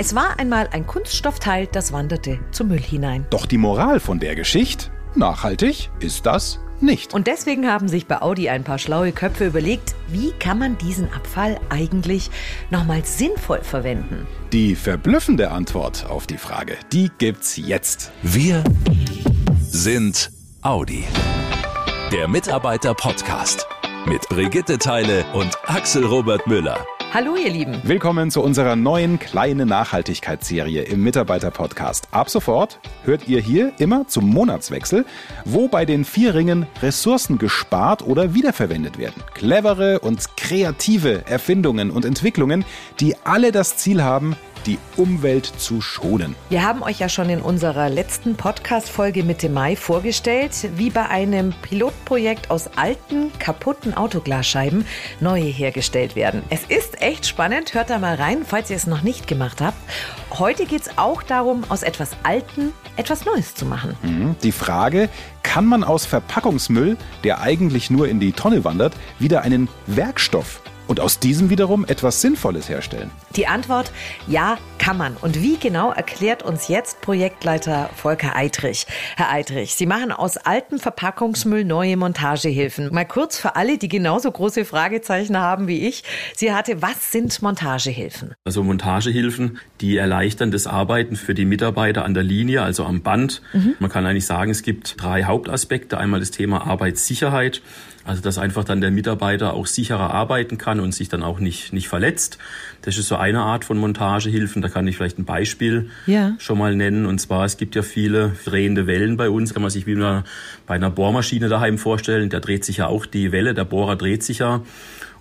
Es 0.00 0.14
war 0.14 0.38
einmal 0.38 0.66
ein 0.72 0.86
Kunststoffteil, 0.86 1.66
das 1.66 1.92
wanderte 1.92 2.38
zum 2.52 2.68
Müll 2.68 2.80
hinein. 2.80 3.26
Doch 3.28 3.44
die 3.44 3.58
Moral 3.58 4.00
von 4.00 4.18
der 4.18 4.34
Geschichte? 4.34 4.86
Nachhaltig 5.14 5.90
ist 6.00 6.24
das 6.24 6.58
nicht. 6.80 7.12
Und 7.12 7.26
deswegen 7.26 7.66
haben 7.66 7.86
sich 7.86 8.06
bei 8.06 8.22
Audi 8.22 8.48
ein 8.48 8.64
paar 8.64 8.78
schlaue 8.78 9.12
Köpfe 9.12 9.48
überlegt, 9.48 9.94
wie 10.08 10.32
kann 10.38 10.58
man 10.58 10.78
diesen 10.78 11.12
Abfall 11.12 11.60
eigentlich 11.68 12.30
nochmal 12.70 13.04
sinnvoll 13.04 13.60
verwenden? 13.60 14.26
Die 14.54 14.74
verblüffende 14.74 15.50
Antwort 15.50 16.06
auf 16.08 16.26
die 16.26 16.38
Frage, 16.38 16.78
die 16.94 17.10
gibt's 17.18 17.58
jetzt. 17.58 18.10
Wir 18.22 18.64
sind 19.60 20.30
Audi. 20.62 21.04
Der 22.10 22.26
Mitarbeiter-Podcast 22.26 23.66
mit 24.06 24.26
Brigitte 24.30 24.78
Teile 24.78 25.26
und 25.34 25.58
Axel 25.66 26.06
Robert 26.06 26.46
Müller. 26.46 26.86
Hallo 27.12 27.34
ihr 27.34 27.50
Lieben. 27.50 27.76
Willkommen 27.82 28.30
zu 28.30 28.40
unserer 28.40 28.76
neuen 28.76 29.18
kleinen 29.18 29.66
Nachhaltigkeitsserie 29.66 30.82
im 30.82 31.02
Mitarbeiter-Podcast. 31.02 32.06
Ab 32.12 32.30
sofort 32.30 32.78
hört 33.02 33.26
ihr 33.26 33.40
hier 33.40 33.72
immer 33.78 34.06
zum 34.06 34.28
Monatswechsel, 34.28 35.04
wo 35.44 35.66
bei 35.66 35.84
den 35.84 36.04
vier 36.04 36.36
Ringen 36.36 36.68
Ressourcen 36.80 37.38
gespart 37.38 38.06
oder 38.06 38.32
wiederverwendet 38.32 38.96
werden. 38.96 39.24
Clevere 39.34 39.98
und 39.98 40.36
kreative 40.36 41.26
Erfindungen 41.26 41.90
und 41.90 42.04
Entwicklungen, 42.04 42.64
die 43.00 43.16
alle 43.24 43.50
das 43.50 43.76
Ziel 43.76 44.04
haben, 44.04 44.36
die 44.66 44.78
Umwelt 44.96 45.46
zu 45.46 45.80
schonen. 45.80 46.34
Wir 46.48 46.62
haben 46.62 46.82
euch 46.82 46.98
ja 46.98 47.08
schon 47.08 47.30
in 47.30 47.40
unserer 47.40 47.88
letzten 47.88 48.36
Podcast-Folge 48.36 49.22
Mitte 49.22 49.48
Mai 49.48 49.76
vorgestellt, 49.76 50.52
wie 50.76 50.90
bei 50.90 51.08
einem 51.08 51.52
Pilotprojekt 51.62 52.50
aus 52.50 52.70
alten, 52.76 53.30
kaputten 53.38 53.94
Autoglasscheiben 53.94 54.84
neue 55.20 55.44
hergestellt 55.44 56.16
werden. 56.16 56.42
Es 56.50 56.64
ist 56.64 57.00
echt 57.02 57.26
spannend, 57.26 57.74
hört 57.74 57.90
da 57.90 57.98
mal 57.98 58.16
rein, 58.16 58.44
falls 58.46 58.70
ihr 58.70 58.76
es 58.76 58.86
noch 58.86 59.02
nicht 59.02 59.26
gemacht 59.26 59.60
habt. 59.60 59.78
Heute 60.38 60.66
geht 60.66 60.82
es 60.82 60.98
auch 60.98 61.22
darum, 61.22 61.64
aus 61.68 61.82
etwas 61.82 62.10
Alten 62.22 62.72
etwas 62.96 63.24
Neues 63.24 63.54
zu 63.54 63.64
machen. 63.66 63.96
Mhm. 64.02 64.36
Die 64.42 64.52
Frage, 64.52 65.08
kann 65.42 65.66
man 65.66 65.84
aus 65.84 66.06
Verpackungsmüll, 66.06 66.96
der 67.24 67.40
eigentlich 67.40 67.90
nur 67.90 68.08
in 68.08 68.20
die 68.20 68.32
Tonne 68.32 68.64
wandert, 68.64 68.94
wieder 69.18 69.42
einen 69.42 69.68
Werkstoff 69.86 70.62
und 70.90 70.98
aus 70.98 71.20
diesem 71.20 71.50
wiederum 71.50 71.84
etwas 71.84 72.20
Sinnvolles 72.20 72.68
herstellen? 72.68 73.12
Die 73.36 73.46
Antwort, 73.46 73.92
ja, 74.26 74.58
kann 74.78 74.98
man. 74.98 75.16
Und 75.16 75.40
wie 75.40 75.56
genau 75.56 75.92
erklärt 75.92 76.42
uns 76.42 76.66
jetzt 76.66 77.00
Projektleiter 77.00 77.90
Volker 77.94 78.34
Eitrich. 78.34 78.86
Herr 79.16 79.30
Eitrich, 79.30 79.74
Sie 79.76 79.86
machen 79.86 80.10
aus 80.10 80.36
altem 80.36 80.80
Verpackungsmüll 80.80 81.64
neue 81.64 81.96
Montagehilfen. 81.96 82.92
Mal 82.92 83.04
kurz 83.04 83.38
für 83.38 83.54
alle, 83.54 83.78
die 83.78 83.86
genauso 83.86 84.32
große 84.32 84.64
Fragezeichen 84.64 85.36
haben 85.36 85.68
wie 85.68 85.86
ich. 85.86 86.02
Sie 86.34 86.52
hatte, 86.52 86.82
was 86.82 87.12
sind 87.12 87.40
Montagehilfen? 87.40 88.34
Also 88.44 88.64
Montagehilfen, 88.64 89.60
die 89.80 89.96
erleichtern 89.96 90.50
das 90.50 90.66
Arbeiten 90.66 91.14
für 91.14 91.34
die 91.34 91.44
Mitarbeiter 91.44 92.04
an 92.04 92.14
der 92.14 92.24
Linie, 92.24 92.62
also 92.62 92.84
am 92.84 93.02
Band. 93.02 93.42
Mhm. 93.52 93.76
Man 93.78 93.90
kann 93.90 94.06
eigentlich 94.06 94.26
sagen, 94.26 94.50
es 94.50 94.62
gibt 94.62 95.00
drei 95.00 95.22
Hauptaspekte. 95.22 95.98
Einmal 95.98 96.18
das 96.18 96.32
Thema 96.32 96.66
Arbeitssicherheit. 96.66 97.62
Also 98.04 98.22
dass 98.22 98.38
einfach 98.38 98.64
dann 98.64 98.80
der 98.80 98.90
Mitarbeiter 98.90 99.52
auch 99.52 99.66
sicherer 99.66 100.12
arbeiten 100.12 100.56
kann 100.56 100.80
und 100.80 100.94
sich 100.94 101.08
dann 101.08 101.22
auch 101.22 101.38
nicht, 101.38 101.72
nicht 101.72 101.88
verletzt. 101.88 102.38
Das 102.82 102.96
ist 102.96 103.08
so 103.08 103.16
eine 103.16 103.40
Art 103.40 103.64
von 103.64 103.76
Montagehilfen. 103.76 104.62
Da 104.62 104.68
kann 104.68 104.86
ich 104.88 104.96
vielleicht 104.96 105.18
ein 105.18 105.26
Beispiel 105.26 105.90
ja. 106.06 106.34
schon 106.38 106.58
mal 106.58 106.74
nennen. 106.74 107.04
Und 107.04 107.20
zwar, 107.20 107.44
es 107.44 107.58
gibt 107.58 107.74
ja 107.74 107.82
viele 107.82 108.32
drehende 108.44 108.86
Wellen 108.86 109.18
bei 109.18 109.28
uns. 109.28 109.52
Kann 109.52 109.62
man 109.62 109.70
sich 109.70 109.86
wie 109.86 109.96
bei 109.96 110.74
einer 110.74 110.90
Bohrmaschine 110.90 111.48
daheim 111.48 111.76
vorstellen. 111.76 112.30
Da 112.30 112.40
dreht 112.40 112.64
sich 112.64 112.78
ja 112.78 112.86
auch 112.86 113.04
die 113.04 113.32
Welle, 113.32 113.52
der 113.52 113.64
Bohrer 113.64 113.96
dreht 113.96 114.22
sich 114.22 114.38
ja. 114.38 114.62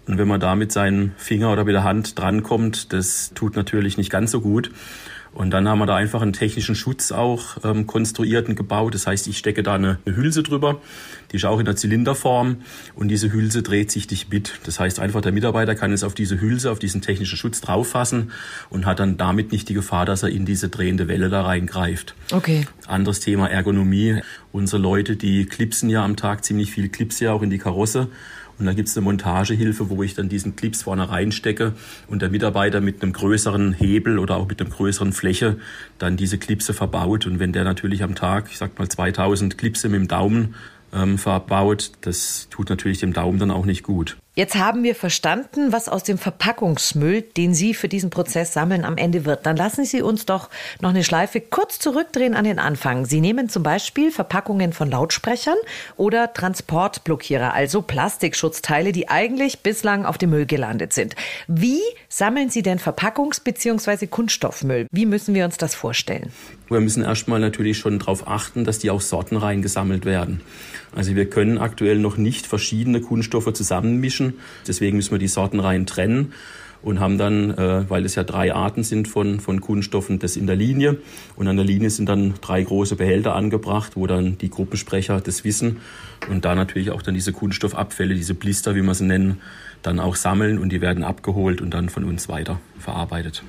Und 0.07 0.17
wenn 0.17 0.27
man 0.27 0.39
da 0.39 0.55
mit 0.55 0.71
seinen 0.71 1.13
Finger 1.17 1.51
oder 1.51 1.65
mit 1.65 1.75
der 1.75 1.83
Hand 1.83 2.17
drankommt, 2.17 2.93
das 2.93 3.31
tut 3.35 3.55
natürlich 3.55 3.97
nicht 3.97 4.09
ganz 4.09 4.31
so 4.31 4.41
gut. 4.41 4.71
Und 5.33 5.51
dann 5.51 5.67
haben 5.67 5.79
wir 5.79 5.85
da 5.85 5.95
einfach 5.95 6.21
einen 6.21 6.33
technischen 6.33 6.75
Schutz 6.75 7.11
auch 7.11 7.57
ähm, 7.63 7.87
konstruiert 7.87 8.49
und 8.49 8.55
gebaut. 8.55 8.95
Das 8.95 9.07
heißt, 9.07 9.27
ich 9.27 9.37
stecke 9.37 9.63
da 9.63 9.75
eine, 9.75 9.99
eine 10.05 10.15
Hülse 10.15 10.43
drüber, 10.43 10.81
die 11.31 11.37
ist 11.37 11.45
auch 11.45 11.59
in 11.59 11.65
der 11.65 11.75
Zylinderform 11.75 12.57
und 12.95 13.07
diese 13.09 13.31
Hülse 13.31 13.61
dreht 13.61 13.91
sich 13.91 14.09
nicht 14.09 14.31
mit. 14.31 14.59
Das 14.63 14.79
heißt 14.79 14.99
einfach, 14.99 15.21
der 15.21 15.31
Mitarbeiter 15.31 15.75
kann 15.75 15.91
es 15.91 16.03
auf 16.03 16.13
diese 16.13 16.41
Hülse, 16.41 16.71
auf 16.71 16.79
diesen 16.79 17.01
technischen 17.01 17.37
Schutz 17.37 17.61
drauffassen 17.61 18.31
und 18.69 18.85
hat 18.85 18.99
dann 18.99 19.17
damit 19.17 19.51
nicht 19.51 19.69
die 19.69 19.73
Gefahr, 19.73 20.05
dass 20.05 20.23
er 20.23 20.29
in 20.29 20.45
diese 20.45 20.69
drehende 20.69 21.07
Welle 21.07 21.29
da 21.29 21.43
reingreift. 21.43 22.15
Okay. 22.31 22.65
Anderes 22.87 23.19
Thema 23.19 23.49
Ergonomie. 23.49 24.21
Unsere 24.51 24.81
Leute, 24.81 25.15
die 25.15 25.45
klipsen 25.45 25.89
ja 25.89 26.03
am 26.03 26.15
Tag 26.15 26.43
ziemlich 26.43 26.71
viel 26.71 26.89
Clips 26.89 27.19
ja 27.19 27.33
auch 27.33 27.43
in 27.43 27.51
die 27.51 27.59
Karosse. 27.59 28.09
Und 28.59 28.65
da 28.65 28.73
gibt 28.73 28.89
es 28.89 28.97
eine 28.97 29.05
Montagehilfe, 29.05 29.89
wo 29.89 30.03
ich 30.03 30.13
dann 30.13 30.27
diesen 30.27 30.55
Clips 30.55 30.83
vorne 30.83 31.09
reinstecke 31.09 31.73
und 32.07 32.21
der 32.21 32.29
Mitarbeiter 32.29 32.81
mit 32.81 33.01
einem 33.01 33.13
größeren 33.13 33.73
Hebel 33.73 34.19
oder 34.19 34.35
auch 34.35 34.47
mit 34.47 34.59
einem 34.59 34.69
größeren 34.69 35.13
Fläche 35.13 35.57
dann 35.97 36.17
diese 36.17 36.37
Clipse 36.37 36.73
verbaut. 36.73 37.25
Und 37.25 37.39
wenn 37.39 37.53
der 37.53 37.63
natürlich 37.63 38.03
am 38.03 38.15
Tag, 38.15 38.49
ich 38.51 38.57
sag 38.57 38.77
mal 38.77 38.89
2000 38.89 39.57
Clipse 39.57 39.87
mit 39.87 40.01
dem 40.01 40.07
Daumen 40.09 40.55
ähm, 40.93 41.17
verbaut, 41.17 41.91
das 42.01 42.47
tut 42.49 42.69
natürlich 42.69 42.99
dem 42.99 43.13
Daumen 43.13 43.39
dann 43.39 43.51
auch 43.51 43.65
nicht 43.65 43.83
gut. 43.83 44.17
Jetzt 44.39 44.55
haben 44.55 44.83
wir 44.83 44.95
verstanden, 44.95 45.73
was 45.73 45.89
aus 45.89 46.03
dem 46.03 46.17
Verpackungsmüll, 46.17 47.23
den 47.23 47.53
Sie 47.53 47.73
für 47.73 47.89
diesen 47.89 48.09
Prozess 48.09 48.53
sammeln, 48.53 48.85
am 48.85 48.95
Ende 48.95 49.25
wird. 49.25 49.45
Dann 49.45 49.57
lassen 49.57 49.83
Sie 49.83 50.01
uns 50.01 50.25
doch 50.25 50.49
noch 50.79 50.91
eine 50.91 51.03
Schleife 51.03 51.41
kurz 51.41 51.77
zurückdrehen 51.77 52.35
an 52.35 52.45
den 52.45 52.57
Anfang. 52.57 53.03
Sie 53.03 53.19
nehmen 53.19 53.49
zum 53.49 53.63
Beispiel 53.63 54.11
Verpackungen 54.11 54.71
von 54.71 54.89
Lautsprechern 54.89 55.57
oder 55.97 56.31
Transportblockierer, 56.31 57.53
also 57.53 57.81
Plastikschutzteile, 57.81 58.93
die 58.93 59.09
eigentlich 59.09 59.59
bislang 59.59 60.05
auf 60.05 60.17
dem 60.17 60.29
Müll 60.29 60.45
gelandet 60.45 60.93
sind. 60.93 61.17
Wie 61.49 61.81
sammeln 62.07 62.49
Sie 62.49 62.61
denn 62.61 62.79
Verpackungs- 62.79 63.43
bzw. 63.43 64.07
Kunststoffmüll? 64.07 64.87
Wie 64.89 65.05
müssen 65.05 65.35
wir 65.35 65.43
uns 65.43 65.57
das 65.57 65.75
vorstellen? 65.75 66.31
Wir 66.69 66.79
müssen 66.79 67.03
erstmal 67.03 67.39
natürlich 67.39 67.77
schon 67.77 67.99
darauf 67.99 68.27
achten, 68.27 68.63
dass 68.63 68.79
die 68.79 68.91
auch 68.91 69.01
sortenrein 69.01 69.61
gesammelt 69.61 70.05
werden. 70.05 70.41
Also 70.95 71.15
wir 71.15 71.29
können 71.29 71.57
aktuell 71.57 71.97
noch 71.97 72.17
nicht 72.17 72.45
verschiedene 72.45 73.01
Kunststoffe 73.01 73.51
zusammenmischen. 73.53 74.35
Deswegen 74.67 74.97
müssen 74.97 75.11
wir 75.11 75.19
die 75.19 75.27
Sortenreihen 75.27 75.85
trennen 75.85 76.33
und 76.81 76.99
haben 76.99 77.17
dann, 77.17 77.51
äh, 77.51 77.89
weil 77.89 78.05
es 78.05 78.15
ja 78.15 78.23
drei 78.23 78.53
Arten 78.53 78.83
sind 78.83 79.07
von, 79.07 79.39
von 79.39 79.61
Kunststoffen, 79.61 80.19
das 80.19 80.37
in 80.37 80.47
der 80.47 80.55
Linie. 80.55 80.97
Und 81.35 81.47
an 81.47 81.55
der 81.55 81.65
Linie 81.65 81.89
sind 81.89 82.07
dann 82.07 82.35
drei 82.41 82.63
große 82.63 82.95
Behälter 82.95 83.35
angebracht, 83.35 83.93
wo 83.95 84.07
dann 84.07 84.37
die 84.37 84.49
Gruppensprecher 84.49 85.19
das 85.21 85.43
wissen 85.43 85.77
und 86.29 86.45
da 86.45 86.55
natürlich 86.55 86.91
auch 86.91 87.01
dann 87.01 87.15
diese 87.15 87.33
Kunststoffabfälle, 87.33 88.15
diese 88.15 88.33
Blister, 88.33 88.75
wie 88.75 88.81
wir 88.81 88.93
sie 88.93 89.05
nennen, 89.05 89.41
dann 89.81 89.99
auch 89.99 90.15
sammeln 90.15 90.59
und 90.59 90.69
die 90.69 90.81
werden 90.81 91.03
abgeholt 91.03 91.61
und 91.61 91.73
dann 91.73 91.89
von 91.89 92.03
uns 92.03 92.29
weiter 92.29 92.59
verarbeitet. 92.77 93.43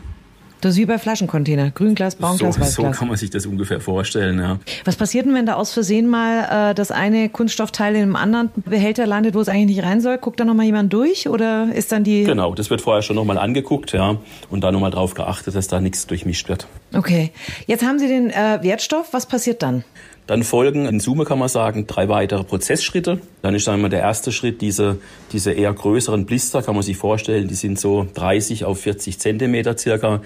Das 0.60 0.72
ist 0.72 0.78
wie 0.78 0.87
bei 0.87 0.98
Flaschencontainer. 0.98 1.71
Grünglas, 1.71 2.16
Braunglas, 2.16 2.56
so, 2.56 2.60
Weißglas. 2.60 2.93
So 2.93 2.98
kann 2.98 3.09
man 3.09 3.16
sich 3.16 3.31
das 3.31 3.47
ungefähr 3.47 3.81
vorstellen, 3.81 4.38
ja. 4.38 4.59
Was 4.84 4.97
passiert 4.97 5.26
denn, 5.26 5.34
wenn 5.34 5.47
da 5.47 5.54
aus 5.54 5.72
Versehen 5.72 6.06
mal 6.06 6.71
äh, 6.71 6.75
das 6.75 6.91
eine 6.91 7.28
Kunststoffteil 7.28 7.94
in 7.94 8.03
einem 8.03 8.16
anderen 8.16 8.50
Behälter 8.56 9.06
landet, 9.06 9.34
wo 9.34 9.41
es 9.41 9.48
eigentlich 9.48 9.76
nicht 9.76 9.84
rein 9.84 10.00
soll? 10.00 10.19
Guckt 10.19 10.38
da 10.41 10.44
nochmal 10.44 10.66
jemand 10.66 10.93
durch 10.93 11.28
oder 11.28 11.69
ist 11.75 11.93
dann 11.93 12.04
die... 12.04 12.25
Genau, 12.25 12.54
das 12.54 12.71
wird 12.71 12.81
vorher 12.81 13.03
schon 13.03 13.16
nochmal 13.16 13.38
angeguckt, 13.38 13.93
ja. 13.93 14.16
Und 14.50 14.62
dann 14.62 14.75
nochmal 14.75 14.91
drauf 14.91 15.15
geachtet, 15.15 15.54
dass 15.54 15.69
da 15.69 15.81
nichts 15.81 16.06
durchmischt 16.06 16.48
wird. 16.48 16.66
Okay. 16.94 17.31
Jetzt 17.66 17.84
haben 17.84 17.98
Sie 17.98 18.09
den 18.09 18.31
äh, 18.31 18.59
Wertstoff. 18.62 19.12
Was 19.12 19.27
passiert 19.27 19.62
dann? 19.62 19.84
Dann 20.31 20.45
folgen 20.45 20.87
in 20.87 21.01
Summe 21.01 21.25
kann 21.25 21.41
man 21.41 21.49
sagen 21.49 21.89
drei 21.89 22.09
weitere 22.09 22.45
Prozessschritte. 22.45 23.19
Dann 23.43 23.53
ist 23.57 23.67
wir 23.67 23.89
der 23.89 23.99
erste 23.99 24.31
Schritt 24.31 24.61
diese 24.61 24.99
diese 25.33 25.51
eher 25.51 25.73
größeren 25.73 26.25
Blister 26.25 26.63
kann 26.63 26.77
man 26.77 26.85
sich 26.85 26.97
vorstellen. 26.97 27.49
Die 27.49 27.57
sind 27.57 27.81
so 27.81 28.07
30 28.15 28.65
auf 28.65 28.79
40 28.79 29.19
Zentimeter 29.19 29.77
circa. 29.77 30.23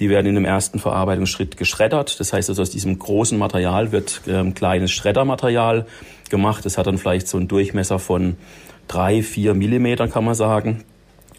Die 0.00 0.10
werden 0.10 0.26
in 0.26 0.34
dem 0.34 0.44
ersten 0.44 0.80
Verarbeitungsschritt 0.80 1.56
geschreddert. 1.56 2.18
Das 2.18 2.32
heißt 2.32 2.48
also 2.48 2.62
aus 2.62 2.70
diesem 2.70 2.98
großen 2.98 3.38
Material 3.38 3.92
wird 3.92 4.22
ähm, 4.26 4.54
kleines 4.54 4.90
Schreddermaterial 4.90 5.86
gemacht. 6.30 6.64
Das 6.64 6.76
hat 6.76 6.88
dann 6.88 6.98
vielleicht 6.98 7.28
so 7.28 7.38
einen 7.38 7.46
Durchmesser 7.46 8.00
von 8.00 8.34
drei 8.88 9.22
vier 9.22 9.54
Millimeter 9.54 10.08
kann 10.08 10.24
man 10.24 10.34
sagen. 10.34 10.82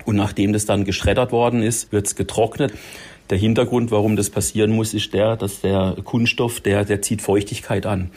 Und 0.06 0.16
nachdem 0.16 0.54
das 0.54 0.66
dann 0.66 0.86
geschreddert 0.86 1.34
worden 1.34 1.62
ist, 1.62 1.92
wird 1.92 2.06
es 2.06 2.16
getrocknet. 2.16 2.72
Der 3.30 3.38
Hintergrund, 3.38 3.92
warum 3.92 4.16
das 4.16 4.30
passieren 4.30 4.72
muss, 4.72 4.94
ist 4.94 5.14
der, 5.14 5.36
dass 5.36 5.62
der 5.62 5.96
Kunststoff, 6.04 6.62
der, 6.62 6.86
der 6.86 7.02
zieht 7.02 7.22
Feuchtigkeit 7.22 7.86
an. 7.86 8.12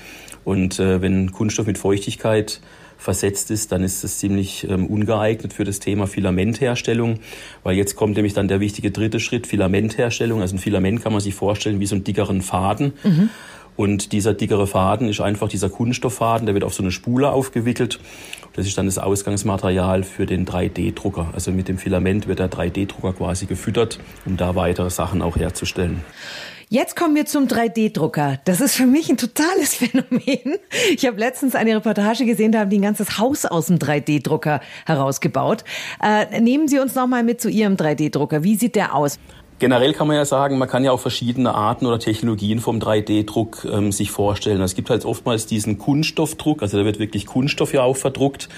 Und 0.45 0.79
äh, 0.79 1.01
wenn 1.01 1.33
Kunststoff 1.33 1.67
mit 1.67 1.79
Feuchtigkeit 1.79 2.61
versetzt 2.99 3.51
ist, 3.51 3.71
dann 3.71 3.85
ist 3.85 4.03
es 4.03 4.19
ziemlich 4.19 4.69
ähm, 4.69 4.87
ungeeignet 4.87 5.53
für 5.53 5.65
das 5.65 5.79
Thema 5.79 6.07
Filamentherstellung, 6.07 7.21
weil 7.63 7.77
jetzt 7.77 7.95
kommt 7.95 8.17
nämlich 8.17 8.35
dann 8.35 8.49
der 8.49 8.59
wichtige 8.61 8.91
dritte 8.91 9.21
Schritt, 9.21 9.47
Filamentherstellung. 9.47 10.41
Also 10.41 10.57
ein 10.57 10.59
Filament 10.59 11.03
kann 11.03 11.13
man 11.13 11.21
sich 11.21 11.35
vorstellen 11.35 11.79
wie 11.81 11.87
so 11.87 11.95
einen 11.95 12.05
dickeren 12.05 12.43
Faden. 12.43 12.93
Mhm. 13.05 13.31
Und 13.79 14.11
dieser 14.11 14.35
dickere 14.35 14.67
Faden 14.67 15.09
ist 15.09 15.21
einfach 15.21 15.49
dieser 15.49 15.71
Kunststofffaden, 15.71 16.47
der 16.47 16.55
wird 16.55 16.65
auf 16.65 16.75
so 16.75 16.83
eine 16.83 16.91
Spule 16.91 17.31
aufgewickelt. 17.31 18.01
Das 18.55 18.67
ist 18.67 18.77
dann 18.77 18.87
das 18.87 18.99
Ausgangsmaterial 18.99 20.03
für 20.03 20.27
den 20.27 20.47
3D-Drucker. 20.47 21.29
Also 21.33 21.53
mit 21.53 21.69
dem 21.69 21.79
Filament 21.79 22.27
wird 22.27 22.41
der 22.41 22.51
3D-Drucker 22.51 23.13
quasi 23.13 23.47
gefüttert, 23.47 24.01
um 24.27 24.37
da 24.37 24.57
weitere 24.57 24.91
Sachen 24.91 25.23
auch 25.23 25.37
herzustellen. 25.37 26.03
Jetzt 26.69 26.97
kommen 26.97 27.15
wir 27.15 27.27
zum 27.27 27.47
3D-Drucker. 27.47 28.41
Das 28.45 28.61
ist 28.61 28.75
für 28.75 28.87
mich 28.87 29.11
ein 29.11 29.17
totales 29.17 29.75
Phänomen. 29.77 30.59
Ich 30.93 31.07
habe 31.07 31.21
letztens 31.21 31.55
eine 31.55 31.77
Reportage 31.77 32.25
gesehen, 32.25 32.51
da 32.51 32.59
haben 32.59 32.71
die 32.71 32.81
ein 32.81 32.83
ganzes 32.83 33.17
Haus 33.17 33.47
aus 33.47 33.67
dem 33.67 33.79
3D-Drucker 33.79 34.61
herausgebaut. 34.87 35.63
Äh, 36.03 36.41
nehmen 36.41 36.67
Sie 36.67 36.81
uns 36.81 36.97
noch 36.97 37.07
mal 37.07 37.23
mit 37.23 37.41
zu 37.41 37.49
Ihrem 37.49 37.77
3D-Drucker. 37.77 38.43
Wie 38.43 38.57
sieht 38.57 38.75
der 38.75 38.97
aus? 38.97 39.21
Generell 39.59 39.93
kann 39.93 40.07
man 40.07 40.15
ja 40.15 40.25
sagen, 40.25 40.57
man 40.57 40.69
kann 40.69 40.85
ja 40.85 40.93
auch 40.93 41.01
verschiedene 41.01 41.53
Arten 41.53 41.87
oder 41.87 41.99
Technologien 41.99 42.61
vom 42.61 42.79
3D-Druck 42.79 43.67
ähm, 43.71 43.91
sich 43.91 44.13
vorstellen. 44.13 44.61
Es 44.63 44.77
gibt 44.77 44.89
halt 44.89 45.05
oftmals 45.05 45.47
diesen 45.47 45.79
Kunststoffdruck, 45.79 46.63
also 46.63 46.79
da 46.79 46.85
wird 46.85 47.01
wirklich 47.01 47.27
Kunststoff 47.27 47.73
ja 47.73 47.83
auch 47.83 47.97
verdruckt. 47.97 48.49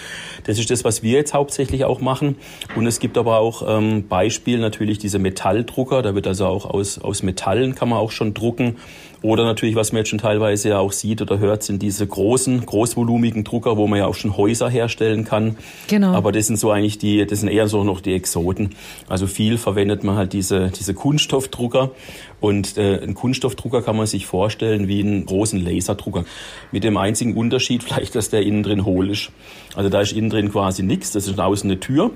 Das 0.45 0.59
ist 0.59 0.71
das, 0.71 0.85
was 0.85 1.03
wir 1.03 1.13
jetzt 1.13 1.33
hauptsächlich 1.33 1.87
auch 1.87 2.03
machen. 2.03 2.37
Und 2.77 2.87
es 2.87 3.01
gibt 3.01 3.17
aber 3.17 3.39
auch 3.39 3.63
ähm, 3.67 4.09
Beispiel 4.09 4.59
natürlich 4.59 4.99
diese 4.99 5.19
Metalldrucker, 5.19 6.03
da 6.03 6.15
wird 6.15 6.27
also 6.27 6.47
auch 6.47 6.67
aus, 6.67 6.99
aus 6.99 7.23
Metallen 7.23 7.75
kann 7.75 7.89
man 7.89 7.99
auch 7.99 8.11
schon 8.11 8.35
drucken. 8.35 8.77
Oder 9.23 9.45
natürlich, 9.45 9.77
was 9.77 9.93
man 9.93 9.99
jetzt 9.99 10.09
schon 10.09 10.19
teilweise 10.19 10.71
ja 10.71 10.79
auch 10.79 10.93
sieht 10.93 11.21
oder 11.21 11.39
hört, 11.39 11.63
sind 11.63 11.83
diese 11.83 12.07
großen, 12.07 12.65
großvolumigen 12.65 13.45
Drucker, 13.45 13.77
wo 13.77 13.87
man 13.87 13.99
ja 13.99 14.07
auch 14.07 14.15
schon 14.15 14.37
Häuser 14.37 14.71
herstellen 14.71 15.25
kann. 15.25 15.57
Genau. 15.89 16.13
Aber 16.15 16.33
das 16.33 16.47
sind 16.47 16.59
so 16.59 16.71
eigentlich 16.71 16.97
die, 16.97 17.27
das 17.27 17.41
sind 17.41 17.51
eher 17.51 17.69
so 17.69 17.85
noch 17.85 18.01
die 18.01 18.15
Exoten. 18.15 18.71
Also 19.09 19.27
viel 19.27 19.59
verwendet 19.59 20.05
man 20.05 20.17
halt 20.17 20.33
diese, 20.33 20.71
diese 20.71 20.95
Kunststoffdrucker. 20.95 21.91
Und 22.41 22.79
äh, 22.79 23.03
ein 23.03 23.15
Kunststoffdrucker 23.15 23.83
kann 23.83 23.97
man 23.97 24.07
sich 24.07 24.27
vorstellen 24.27 24.89
wie 24.89 25.01
einen 25.01 25.27
großen 25.27 25.63
Laserdrucker. 25.63 26.25
Mit 26.73 26.85
dem 26.85 26.97
einzigen 26.97 27.35
Unterschied 27.37 27.83
vielleicht, 27.85 28.15
dass 28.15 28.31
der 28.31 28.43
innen 28.43 28.63
drin 28.63 28.87
hohl 28.87 29.11
ist. 29.11 29.31
Also 29.75 29.91
da 29.91 30.01
ist 30.01 30.13
innen 30.13 30.31
drin 30.31 30.51
quasi 30.51 30.83
nichts. 30.83 31.13
Das 31.13 31.27
ist 31.27 31.39
außen 31.39 31.71
eine 31.71 31.79
Tür. 31.79 32.11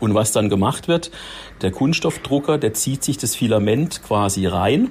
Und 0.00 0.14
was 0.14 0.32
dann 0.32 0.48
gemacht 0.48 0.88
wird, 0.88 1.10
der 1.62 1.70
Kunststoffdrucker, 1.70 2.58
der 2.58 2.74
zieht 2.74 3.04
sich 3.04 3.16
das 3.16 3.34
Filament 3.34 4.02
quasi 4.02 4.46
rein 4.46 4.90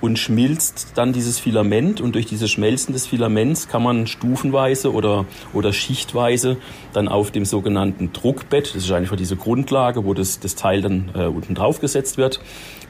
und 0.00 0.18
schmilzt 0.18 0.92
dann 0.94 1.12
dieses 1.12 1.38
Filament. 1.38 2.00
Und 2.00 2.14
durch 2.14 2.26
dieses 2.26 2.50
Schmelzen 2.50 2.92
des 2.92 3.06
Filaments 3.06 3.68
kann 3.68 3.82
man 3.82 4.06
stufenweise 4.06 4.92
oder, 4.92 5.24
oder 5.52 5.72
schichtweise 5.72 6.56
dann 6.92 7.08
auf 7.08 7.30
dem 7.30 7.44
sogenannten 7.44 8.12
Druckbett, 8.12 8.74
das 8.74 8.84
ist 8.84 8.90
einfach 8.92 9.16
diese 9.16 9.36
Grundlage, 9.36 10.04
wo 10.04 10.14
das, 10.14 10.40
das 10.40 10.56
Teil 10.56 10.82
dann 10.82 11.10
äh, 11.14 11.24
unten 11.24 11.54
drauf 11.54 11.80
gesetzt 11.80 12.18
wird. 12.18 12.40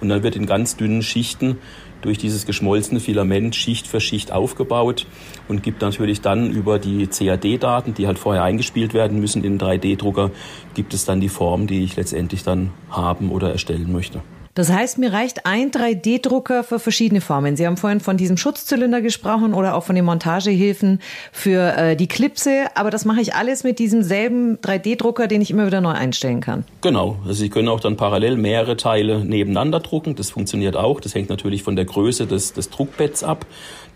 Und 0.00 0.08
dann 0.08 0.22
wird 0.22 0.36
in 0.36 0.46
ganz 0.46 0.76
dünnen 0.76 1.02
Schichten 1.02 1.58
durch 2.02 2.18
dieses 2.18 2.46
geschmolzene 2.46 3.00
Filament 3.00 3.54
Schicht 3.54 3.86
für 3.86 4.00
Schicht 4.00 4.32
aufgebaut 4.32 5.06
und 5.48 5.62
gibt 5.62 5.82
natürlich 5.82 6.20
dann 6.20 6.50
über 6.50 6.78
die 6.78 7.06
CAD-Daten, 7.06 7.94
die 7.94 8.06
halt 8.06 8.18
vorher 8.18 8.42
eingespielt 8.42 8.94
werden 8.94 9.20
müssen 9.20 9.44
in 9.44 9.58
den 9.58 9.68
3D-Drucker, 9.68 10.30
gibt 10.74 10.94
es 10.94 11.04
dann 11.04 11.20
die 11.20 11.28
Form, 11.28 11.66
die 11.66 11.84
ich 11.84 11.96
letztendlich 11.96 12.42
dann 12.42 12.70
haben 12.90 13.30
oder 13.30 13.50
erstellen 13.50 13.92
möchte. 13.92 14.22
Das 14.60 14.70
heißt, 14.70 14.98
mir 14.98 15.10
reicht 15.10 15.46
ein 15.46 15.70
3D-Drucker 15.70 16.64
für 16.64 16.78
verschiedene 16.78 17.22
Formen. 17.22 17.56
Sie 17.56 17.66
haben 17.66 17.78
vorhin 17.78 17.98
von 17.98 18.18
diesem 18.18 18.36
Schutzzylinder 18.36 19.00
gesprochen 19.00 19.54
oder 19.54 19.74
auch 19.74 19.84
von 19.84 19.96
den 19.96 20.04
Montagehilfen 20.04 21.00
für 21.32 21.78
äh, 21.78 21.96
die 21.96 22.08
Klipse, 22.08 22.66
aber 22.74 22.90
das 22.90 23.06
mache 23.06 23.22
ich 23.22 23.34
alles 23.34 23.64
mit 23.64 23.78
diesem 23.78 24.02
selben 24.02 24.58
3D-Drucker, 24.58 25.28
den 25.28 25.40
ich 25.40 25.50
immer 25.50 25.66
wieder 25.66 25.80
neu 25.80 25.92
einstellen 25.92 26.42
kann. 26.42 26.64
Genau, 26.82 27.16
also 27.22 27.32
Sie 27.32 27.48
können 27.48 27.68
auch 27.68 27.80
dann 27.80 27.96
parallel 27.96 28.36
mehrere 28.36 28.76
Teile 28.76 29.24
nebeneinander 29.24 29.80
drucken. 29.80 30.14
Das 30.14 30.28
funktioniert 30.28 30.76
auch. 30.76 31.00
Das 31.00 31.14
hängt 31.14 31.30
natürlich 31.30 31.62
von 31.62 31.74
der 31.74 31.86
Größe 31.86 32.26
des, 32.26 32.52
des 32.52 32.68
Druckbetts 32.68 33.24
ab. 33.24 33.46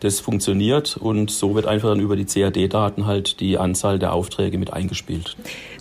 Das 0.00 0.20
funktioniert 0.20 0.96
und 0.96 1.30
so 1.30 1.54
wird 1.54 1.66
einfach 1.66 1.90
dann 1.90 2.00
über 2.00 2.16
die 2.16 2.24
CAD-Daten 2.24 3.04
halt 3.04 3.40
die 3.40 3.58
Anzahl 3.58 3.98
der 3.98 4.14
Aufträge 4.14 4.56
mit 4.56 4.72
eingespielt. 4.72 5.36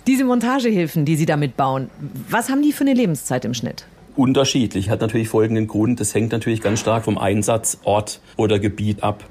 Diese 0.06 0.26
Montagehilfen, 0.26 1.06
die 1.06 1.16
Sie 1.16 1.24
damit 1.24 1.56
bauen, 1.56 1.88
was 2.28 2.50
haben 2.50 2.60
die 2.60 2.72
für 2.72 2.82
eine 2.82 2.92
Lebenszeit 2.92 3.46
im 3.46 3.54
Schnitt? 3.54 3.86
Unterschiedlich. 4.16 4.90
Hat 4.90 5.00
natürlich 5.00 5.28
folgenden 5.28 5.66
Grund. 5.66 6.00
Das 6.00 6.14
hängt 6.14 6.32
natürlich 6.32 6.60
ganz 6.60 6.80
stark 6.80 7.04
vom 7.04 7.18
Einsatzort 7.18 8.20
oder 8.36 8.58
Gebiet 8.58 9.02
ab. 9.02 9.24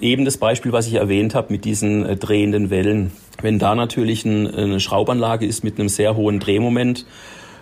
Eben 0.00 0.24
das 0.24 0.36
Beispiel, 0.36 0.72
was 0.72 0.86
ich 0.86 0.94
erwähnt 0.94 1.34
habe 1.34 1.52
mit 1.52 1.64
diesen 1.64 2.04
äh, 2.04 2.16
drehenden 2.16 2.70
Wellen. 2.70 3.12
Wenn 3.40 3.58
da 3.58 3.74
natürlich 3.74 4.24
ein, 4.24 4.52
eine 4.52 4.80
Schraubanlage 4.80 5.46
ist 5.46 5.64
mit 5.64 5.78
einem 5.78 5.88
sehr 5.88 6.16
hohen 6.16 6.40
Drehmoment, 6.40 7.06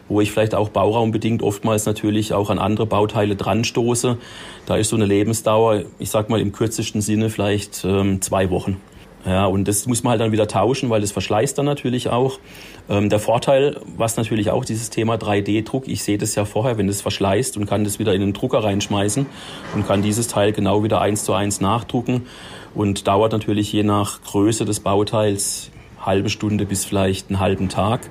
wo 0.09 0.21
ich 0.21 0.31
vielleicht 0.31 0.55
auch 0.55 0.69
bauraumbedingt 0.69 1.43
oftmals 1.43 1.87
natürlich 1.87 2.35
auch 2.35 2.51
an 2.51 2.59
andere 2.59 2.87
Bauteile 2.87 3.37
dran 3.37 3.65
stoße, 3.65 4.19
da 4.67 4.77
ist 4.77 4.91
so 4.91 4.97
eine 4.97 5.07
Lebensdauer, 5.07 5.85
ich 5.99 6.11
sag 6.11 6.29
mal 6.29 6.41
im 6.41 6.53
kürzesten 6.53 7.01
Sinne 7.01 7.31
vielleicht 7.31 7.85
ähm, 7.85 8.21
zwei 8.21 8.51
Wochen. 8.51 8.79
Ja, 9.25 9.47
und 9.47 9.69
das 9.69 9.87
muss 9.87 10.03
man 10.03 10.13
halt 10.13 10.21
dann 10.21 10.33
wieder 10.33 10.49
tauschen, 10.49 10.91
weil 10.91 11.01
das 11.01 11.13
verschleißt 11.13 11.57
dann 11.57 11.67
natürlich 11.67 12.09
auch. 12.09 12.41
Ähm, 12.89 13.09
der 13.09 13.21
Vorteil, 13.21 13.81
was 13.97 14.17
natürlich 14.17 14.51
auch 14.51 14.65
dieses 14.65 14.91
Thema 14.91 15.15
3D-Druck, 15.15 15.87
ich 15.87 16.03
sehe 16.03 16.19
das 16.19 16.35
ja 16.35 16.45
vorher, 16.45 16.77
wenn 16.77 16.89
das 16.89 17.01
verschleißt 17.03 17.57
und 17.57 17.67
kann 17.67 17.85
das 17.85 18.01
wieder 18.01 18.15
in 18.15 18.21
den 18.21 18.33
Drucker 18.33 18.65
reinschmeißen 18.65 19.27
und 19.75 19.87
kann 19.87 20.03
dieses 20.03 20.27
Teil 20.27 20.53
genau 20.53 20.83
wieder 20.83 21.01
eins 21.01 21.25
zu 21.25 21.35
eins 21.35 21.61
nachdrucken 21.61 22.27
und 22.75 23.07
dauert 23.07 23.31
natürlich 23.33 23.73
je 23.73 23.85
nach 23.85 24.23
Größe 24.23 24.65
des 24.65 24.81
Bauteils 24.81 25.71
halbe 26.01 26.29
Stunde 26.29 26.67
bis 26.67 26.85
vielleicht 26.85 27.29
einen 27.29 27.39
halben 27.39 27.69
Tag. 27.69 28.11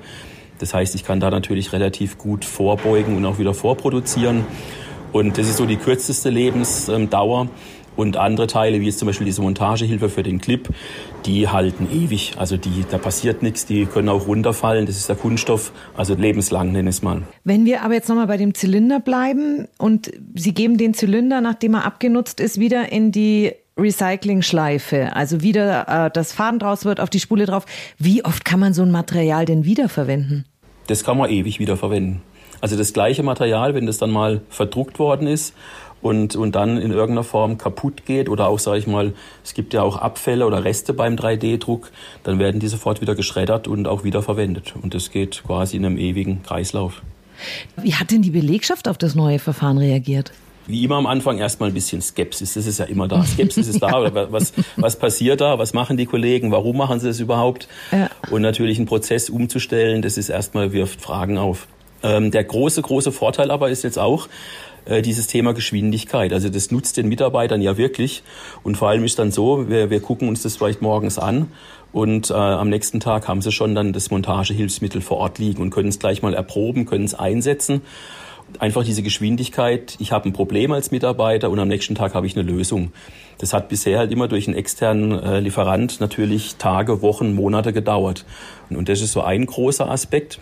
Das 0.60 0.72
heißt, 0.72 0.94
ich 0.94 1.04
kann 1.04 1.20
da 1.20 1.30
natürlich 1.30 1.72
relativ 1.72 2.16
gut 2.16 2.44
vorbeugen 2.44 3.16
und 3.16 3.26
auch 3.26 3.38
wieder 3.38 3.52
vorproduzieren. 3.52 4.46
Und 5.12 5.36
das 5.36 5.48
ist 5.48 5.58
so 5.58 5.66
die 5.66 5.76
kürzeste 5.76 6.30
Lebensdauer. 6.30 7.48
Und 7.96 8.16
andere 8.16 8.46
Teile, 8.46 8.80
wie 8.80 8.86
jetzt 8.86 8.98
zum 8.98 9.06
Beispiel 9.06 9.26
diese 9.26 9.42
Montagehilfe 9.42 10.08
für 10.08 10.22
den 10.22 10.40
Clip, 10.40 10.68
die 11.26 11.48
halten 11.48 11.88
ewig. 11.92 12.34
Also 12.38 12.56
die, 12.56 12.84
da 12.90 12.98
passiert 12.98 13.42
nichts, 13.42 13.66
die 13.66 13.86
können 13.86 14.08
auch 14.08 14.26
runterfallen. 14.26 14.86
Das 14.86 14.96
ist 14.96 15.08
der 15.08 15.16
Kunststoff, 15.16 15.72
also 15.96 16.14
lebenslang 16.14 16.72
nenne 16.72 16.90
ich 16.90 16.96
es 16.96 17.02
mal. 17.02 17.22
Wenn 17.44 17.64
wir 17.64 17.82
aber 17.82 17.94
jetzt 17.94 18.08
nochmal 18.08 18.26
bei 18.26 18.36
dem 18.36 18.54
Zylinder 18.54 19.00
bleiben 19.00 19.68
und 19.78 20.10
Sie 20.34 20.54
geben 20.54 20.78
den 20.78 20.94
Zylinder, 20.94 21.40
nachdem 21.40 21.74
er 21.74 21.84
abgenutzt 21.84 22.40
ist, 22.40 22.58
wieder 22.58 22.90
in 22.90 23.12
die 23.12 23.52
Recycling-Schleife, 23.76 25.14
also 25.14 25.42
wieder 25.42 26.06
äh, 26.06 26.10
das 26.12 26.32
Faden 26.32 26.58
draus 26.58 26.84
wird 26.84 27.00
auf 27.00 27.10
die 27.10 27.20
Spule 27.20 27.46
drauf. 27.46 27.64
Wie 27.98 28.24
oft 28.24 28.44
kann 28.44 28.60
man 28.60 28.74
so 28.74 28.82
ein 28.82 28.90
Material 28.90 29.44
denn 29.44 29.64
wiederverwenden? 29.64 30.44
Das 30.86 31.04
kann 31.04 31.16
man 31.16 31.30
ewig 31.30 31.58
wiederverwenden. 31.58 32.20
Also 32.62 32.76
das 32.76 32.92
gleiche 32.92 33.24
Material, 33.24 33.74
wenn 33.74 33.86
das 33.86 33.98
dann 33.98 34.10
mal 34.10 34.40
verdruckt 34.48 35.00
worden 35.00 35.26
ist 35.26 35.52
und, 36.00 36.36
und 36.36 36.54
dann 36.54 36.78
in 36.78 36.92
irgendeiner 36.92 37.24
Form 37.24 37.58
kaputt 37.58 38.06
geht 38.06 38.28
oder 38.28 38.46
auch, 38.46 38.60
sage 38.60 38.78
ich 38.78 38.86
mal, 38.86 39.14
es 39.44 39.52
gibt 39.52 39.74
ja 39.74 39.82
auch 39.82 39.96
Abfälle 39.96 40.46
oder 40.46 40.64
Reste 40.64 40.94
beim 40.94 41.16
3D-Druck, 41.16 41.90
dann 42.22 42.38
werden 42.38 42.60
die 42.60 42.68
sofort 42.68 43.00
wieder 43.00 43.16
geschreddert 43.16 43.66
und 43.66 43.88
auch 43.88 44.04
wieder 44.04 44.22
verwendet. 44.22 44.74
Und 44.80 44.94
das 44.94 45.10
geht 45.10 45.42
quasi 45.44 45.76
in 45.76 45.84
einem 45.84 45.98
ewigen 45.98 46.44
Kreislauf. 46.44 47.02
Wie 47.76 47.96
hat 47.96 48.12
denn 48.12 48.22
die 48.22 48.30
Belegschaft 48.30 48.86
auf 48.86 48.96
das 48.96 49.16
neue 49.16 49.40
Verfahren 49.40 49.78
reagiert? 49.78 50.30
Wie 50.68 50.84
immer 50.84 50.94
am 50.94 51.06
Anfang 51.06 51.38
erstmal 51.38 51.70
ein 51.70 51.74
bisschen 51.74 52.00
Skepsis. 52.00 52.54
Das 52.54 52.66
ist 52.66 52.78
ja 52.78 52.84
immer 52.84 53.08
da. 53.08 53.24
Skepsis 53.26 53.66
ist 53.66 53.82
da. 53.82 53.98
Oder 53.98 54.30
was, 54.30 54.52
was 54.76 54.96
passiert 54.96 55.40
da? 55.40 55.58
Was 55.58 55.74
machen 55.74 55.96
die 55.96 56.06
Kollegen? 56.06 56.52
Warum 56.52 56.76
machen 56.76 57.00
sie 57.00 57.08
das 57.08 57.18
überhaupt? 57.18 57.66
Ja. 57.90 58.08
Und 58.30 58.42
natürlich 58.42 58.78
einen 58.78 58.86
Prozess 58.86 59.30
umzustellen, 59.30 60.02
das 60.02 60.16
ist 60.16 60.28
erstmal 60.28 60.72
wirft 60.72 61.00
Fragen 61.00 61.38
auf. 61.38 61.66
Ähm, 62.02 62.30
der 62.30 62.44
große, 62.44 62.82
große 62.82 63.12
Vorteil 63.12 63.50
aber 63.50 63.70
ist 63.70 63.84
jetzt 63.84 63.98
auch, 63.98 64.28
äh, 64.84 65.02
dieses 65.02 65.26
Thema 65.28 65.54
Geschwindigkeit. 65.54 66.32
Also 66.32 66.48
das 66.48 66.70
nutzt 66.70 66.96
den 66.96 67.08
Mitarbeitern 67.08 67.62
ja 67.62 67.76
wirklich. 67.76 68.22
Und 68.62 68.76
vor 68.76 68.88
allem 68.88 69.04
ist 69.04 69.18
dann 69.18 69.30
so, 69.30 69.68
wir, 69.68 69.90
wir 69.90 70.00
gucken 70.00 70.28
uns 70.28 70.42
das 70.42 70.56
vielleicht 70.56 70.82
morgens 70.82 71.18
an 71.18 71.48
und 71.92 72.30
äh, 72.30 72.34
am 72.34 72.68
nächsten 72.68 73.00
Tag 73.00 73.28
haben 73.28 73.42
sie 73.42 73.52
schon 73.52 73.74
dann 73.74 73.92
das 73.92 74.10
Montagehilfsmittel 74.10 75.00
vor 75.00 75.18
Ort 75.18 75.38
liegen 75.38 75.62
und 75.62 75.70
können 75.70 75.88
es 75.88 75.98
gleich 75.98 76.22
mal 76.22 76.34
erproben, 76.34 76.86
können 76.86 77.04
es 77.04 77.14
einsetzen. 77.14 77.82
Einfach 78.58 78.84
diese 78.84 79.02
Geschwindigkeit, 79.02 79.96
ich 79.98 80.12
habe 80.12 80.28
ein 80.28 80.32
Problem 80.32 80.72
als 80.72 80.90
Mitarbeiter 80.90 81.48
und 81.50 81.58
am 81.58 81.68
nächsten 81.68 81.94
Tag 81.94 82.14
habe 82.14 82.26
ich 82.26 82.36
eine 82.36 82.50
Lösung. 82.50 82.92
Das 83.38 83.52
hat 83.52 83.68
bisher 83.68 83.98
halt 83.98 84.10
immer 84.10 84.28
durch 84.28 84.46
einen 84.46 84.56
externen 84.56 85.18
äh, 85.22 85.40
Lieferant 85.40 86.00
natürlich 86.00 86.56
Tage, 86.56 87.02
Wochen, 87.02 87.34
Monate 87.34 87.72
gedauert. 87.72 88.24
Und, 88.68 88.76
und 88.76 88.88
das 88.88 89.00
ist 89.00 89.12
so 89.12 89.22
ein 89.22 89.46
großer 89.46 89.88
Aspekt. 89.88 90.38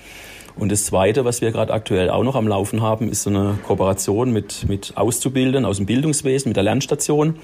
Und 0.61 0.71
das 0.71 0.85
Zweite, 0.85 1.25
was 1.25 1.41
wir 1.41 1.53
gerade 1.53 1.73
aktuell 1.73 2.11
auch 2.11 2.23
noch 2.23 2.37
am 2.37 2.47
Laufen 2.47 2.83
haben, 2.83 3.09
ist 3.11 3.23
so 3.23 3.31
eine 3.31 3.59
Kooperation 3.67 4.31
mit, 4.31 4.69
mit 4.69 4.93
Auszubildenden 4.95 5.65
aus 5.65 5.79
dem 5.79 5.87
Bildungswesen, 5.87 6.51
mit 6.51 6.57
der 6.57 6.65
Lernstation. 6.65 7.37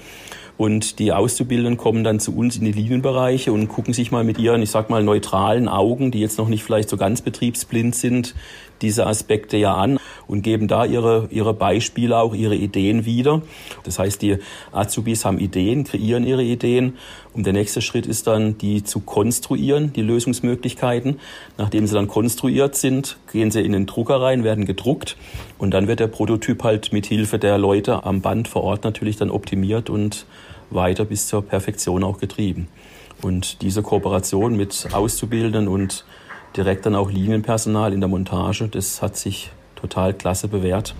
Und 0.55 0.99
die 0.99 1.11
Auszubildenden 1.11 1.77
kommen 1.77 2.03
dann 2.03 2.19
zu 2.19 2.35
uns 2.35 2.57
in 2.57 2.65
die 2.65 2.71
Linienbereiche 2.71 3.51
und 3.51 3.69
gucken 3.69 3.95
sich 3.95 4.11
mal 4.11 4.23
mit 4.23 4.37
ihren, 4.37 4.61
ich 4.61 4.69
sag 4.69 4.91
mal, 4.91 5.03
neutralen 5.03 5.67
Augen, 5.67 6.11
die 6.11 6.19
jetzt 6.19 6.37
noch 6.37 6.47
nicht 6.47 6.63
vielleicht 6.63 6.89
so 6.89 6.97
ganz 6.97 7.23
betriebsblind 7.23 7.95
sind, 7.95 8.35
diese 8.83 9.07
Aspekte 9.07 9.57
ja 9.57 9.73
an 9.73 9.96
und 10.27 10.41
geben 10.41 10.67
da 10.67 10.85
ihre, 10.85 11.27
ihre 11.31 11.53
Beispiele, 11.53 12.17
auch 12.17 12.33
ihre 12.33 12.55
Ideen 12.55 13.05
wieder. 13.05 13.41
Das 13.83 13.99
heißt, 13.99 14.21
die 14.21 14.37
Azubis 14.71 15.25
haben 15.25 15.39
Ideen, 15.39 15.83
kreieren 15.83 16.25
ihre 16.25 16.43
Ideen 16.43 16.97
und 17.33 17.45
der 17.45 17.53
nächste 17.53 17.81
Schritt 17.81 18.05
ist 18.05 18.27
dann, 18.27 18.57
die 18.57 18.83
zu 18.83 18.99
konstruieren, 18.99 19.93
die 19.93 20.01
Lösungsmöglichkeiten. 20.01 21.19
Nachdem 21.57 21.87
sie 21.87 21.93
dann 21.93 22.07
konstruiert 22.07 22.75
sind, 22.75 23.17
gehen 23.31 23.51
sie 23.51 23.61
in 23.61 23.71
den 23.71 23.85
Drucker 23.85 24.21
rein, 24.21 24.43
werden 24.43 24.65
gedruckt 24.65 25.17
und 25.57 25.71
dann 25.71 25.87
wird 25.87 25.99
der 25.99 26.07
Prototyp 26.07 26.63
halt 26.63 26.91
mit 26.93 27.05
Hilfe 27.05 27.39
der 27.39 27.57
Leute 27.57 28.03
am 28.03 28.21
Band 28.21 28.47
vor 28.47 28.63
Ort 28.63 28.83
natürlich 28.83 29.17
dann 29.17 29.29
optimiert 29.29 29.89
und 29.89 30.25
weiter 30.69 31.05
bis 31.05 31.27
zur 31.27 31.41
Perfektion 31.43 32.03
auch 32.03 32.19
getrieben. 32.19 32.67
Und 33.21 33.61
diese 33.61 33.81
Kooperation 33.81 34.55
mit 34.55 34.89
Auszubildenden 34.93 35.67
und 35.67 36.05
direkt 36.55 36.85
dann 36.85 36.95
auch 36.95 37.11
Linienpersonal 37.11 37.93
in 37.93 37.99
der 37.99 38.09
Montage. 38.09 38.67
Das 38.67 39.01
hat 39.01 39.17
sich 39.17 39.51
total 39.77 40.13
klasse 40.13 40.47
bewährt. 40.47 40.95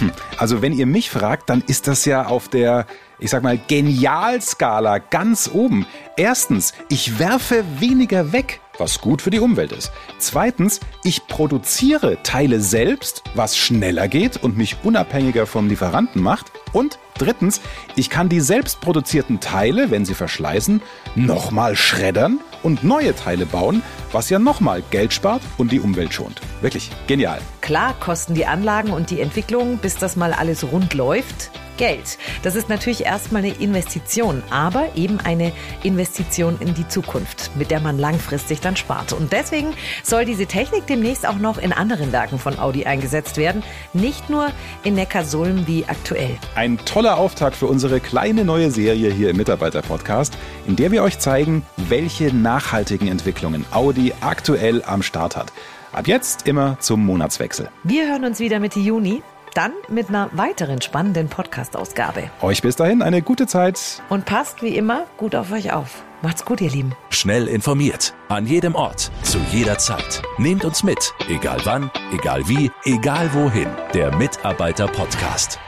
Hm. 0.00 0.10
Also 0.38 0.62
wenn 0.62 0.72
ihr 0.72 0.86
mich 0.86 1.10
fragt, 1.10 1.48
dann 1.50 1.62
ist 1.66 1.86
das 1.86 2.04
ja 2.04 2.26
auf 2.26 2.48
der, 2.48 2.86
ich 3.18 3.30
sag 3.30 3.42
mal, 3.42 3.58
Genialskala 3.58 4.98
ganz 4.98 5.50
oben. 5.52 5.86
Erstens, 6.16 6.74
ich 6.88 7.18
werfe 7.18 7.64
weniger 7.78 8.32
weg. 8.32 8.60
was 8.78 9.00
gut 9.00 9.22
für 9.22 9.30
die 9.30 9.38
Umwelt 9.38 9.70
ist. 9.70 9.92
Zweitens, 10.18 10.80
ich 11.04 11.28
produziere 11.28 12.18
Teile 12.24 12.60
selbst, 12.60 13.22
was 13.34 13.56
schneller 13.56 14.08
geht 14.08 14.42
und 14.42 14.56
mich 14.56 14.78
unabhängiger 14.82 15.46
vom 15.46 15.68
Lieferanten 15.68 16.20
macht. 16.20 16.50
Und 16.74 16.98
drittens, 17.16 17.62
ich 17.96 18.10
kann 18.10 18.28
die 18.28 18.40
selbst 18.40 18.80
produzierten 18.82 19.40
Teile, 19.40 19.90
wenn 19.90 20.04
sie 20.04 20.14
verschleißen, 20.14 20.82
nochmal 21.14 21.76
schreddern 21.76 22.40
und 22.62 22.84
neue 22.84 23.14
Teile 23.14 23.46
bauen, 23.46 23.82
was 24.12 24.28
ja 24.28 24.38
nochmal 24.38 24.82
Geld 24.90 25.14
spart 25.14 25.40
und 25.56 25.72
die 25.72 25.80
Umwelt 25.80 26.12
schont. 26.12 26.42
Wirklich 26.60 26.90
genial. 27.06 27.40
Klar 27.60 27.94
kosten 28.00 28.34
die 28.34 28.44
Anlagen 28.44 28.90
und 28.90 29.10
die 29.10 29.20
Entwicklung, 29.20 29.78
bis 29.78 29.96
das 29.96 30.16
mal 30.16 30.32
alles 30.32 30.64
rund 30.70 30.94
läuft, 30.94 31.50
Geld. 31.76 32.18
Das 32.42 32.54
ist 32.54 32.68
natürlich 32.68 33.04
erstmal 33.04 33.42
eine 33.42 33.54
Investition, 33.54 34.42
aber 34.50 34.96
eben 34.96 35.20
eine 35.20 35.52
Investition 35.82 36.56
in 36.60 36.74
die 36.74 36.86
Zukunft, 36.88 37.50
mit 37.56 37.70
der 37.70 37.80
man 37.80 37.98
langfristig 37.98 38.60
dann 38.60 38.76
spart. 38.76 39.12
Und 39.12 39.32
deswegen 39.32 39.74
soll 40.02 40.24
diese 40.24 40.46
Technik 40.46 40.86
demnächst 40.86 41.26
auch 41.26 41.38
noch 41.38 41.58
in 41.58 41.72
anderen 41.72 42.12
Werken 42.12 42.38
von 42.38 42.58
Audi 42.58 42.84
eingesetzt 42.84 43.36
werden, 43.36 43.62
nicht 43.92 44.30
nur 44.30 44.50
in 44.82 44.94
Neckarsulm 44.94 45.66
wie 45.66 45.84
aktuell. 45.86 46.36
Ein 46.54 46.78
toller 46.84 47.18
Auftakt 47.18 47.56
für 47.56 47.66
unsere 47.66 48.00
kleine 48.00 48.44
neue 48.44 48.70
Serie 48.70 49.10
hier 49.10 49.30
im 49.30 49.36
Mitarbeiter-Podcast, 49.36 50.36
in 50.66 50.76
der 50.76 50.90
wir 50.90 51.02
euch 51.02 51.18
zeigen, 51.18 51.64
welche 51.76 52.34
nachhaltigen 52.34 53.08
Entwicklungen 53.08 53.64
Audi 53.70 54.12
aktuell 54.20 54.82
am 54.84 55.02
Start 55.02 55.36
hat. 55.36 55.52
Ab 55.92 56.08
jetzt 56.08 56.48
immer 56.48 56.76
zum 56.80 57.04
Monatswechsel. 57.06 57.68
Wir 57.84 58.08
hören 58.08 58.24
uns 58.24 58.40
wieder 58.40 58.58
Mitte 58.58 58.80
Juni. 58.80 59.22
Dann 59.54 59.72
mit 59.88 60.08
einer 60.08 60.30
weiteren 60.32 60.82
spannenden 60.82 61.28
Podcast-Ausgabe. 61.28 62.24
Euch 62.42 62.60
bis 62.60 62.74
dahin 62.74 63.02
eine 63.02 63.22
gute 63.22 63.46
Zeit. 63.46 64.02
Und 64.08 64.24
passt 64.24 64.62
wie 64.62 64.76
immer 64.76 65.06
gut 65.16 65.36
auf 65.36 65.52
euch 65.52 65.72
auf. 65.72 66.02
Macht's 66.22 66.44
gut, 66.44 66.60
ihr 66.60 66.70
Lieben. 66.70 66.92
Schnell 67.10 67.46
informiert. 67.46 68.14
An 68.28 68.46
jedem 68.46 68.74
Ort. 68.74 69.12
Zu 69.22 69.38
jeder 69.52 69.78
Zeit. 69.78 70.22
Nehmt 70.38 70.64
uns 70.64 70.82
mit. 70.82 71.12
Egal 71.28 71.60
wann, 71.64 71.90
egal 72.12 72.48
wie, 72.48 72.70
egal 72.84 73.32
wohin. 73.32 73.68
Der 73.92 74.14
Mitarbeiter-Podcast. 74.16 75.60